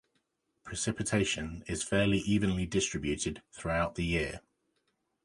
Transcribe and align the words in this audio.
Precipitation 0.63 1.63
is 1.67 1.83
fairly 1.83 2.17
evenly 2.21 2.65
distributed 2.65 3.43
throughout 3.51 3.93
the 3.93 4.03
year. 4.03 4.41